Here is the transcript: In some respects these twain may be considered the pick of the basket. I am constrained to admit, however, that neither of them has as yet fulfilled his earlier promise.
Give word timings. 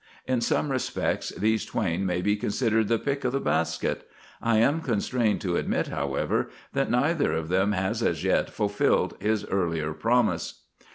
In 0.25 0.41
some 0.41 0.71
respects 0.71 1.29
these 1.29 1.63
twain 1.63 2.07
may 2.07 2.23
be 2.23 2.35
considered 2.35 2.87
the 2.87 2.97
pick 2.97 3.23
of 3.23 3.33
the 3.33 3.39
basket. 3.39 4.09
I 4.41 4.57
am 4.57 4.81
constrained 4.81 5.41
to 5.41 5.57
admit, 5.57 5.89
however, 5.89 6.49
that 6.73 6.89
neither 6.89 7.33
of 7.33 7.49
them 7.49 7.73
has 7.73 8.01
as 8.01 8.23
yet 8.23 8.49
fulfilled 8.49 9.15
his 9.19 9.45
earlier 9.45 9.93
promise. 9.93 10.63